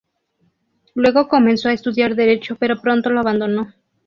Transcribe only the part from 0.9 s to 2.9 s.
Luego comenzó a estudiar derecho pero